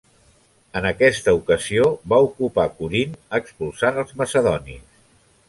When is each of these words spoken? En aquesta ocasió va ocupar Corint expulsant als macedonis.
En 0.79 0.87
aquesta 0.89 1.35
ocasió 1.39 1.85
va 2.15 2.19
ocupar 2.29 2.67
Corint 2.81 3.15
expulsant 3.41 4.03
als 4.07 4.19
macedonis. 4.25 4.83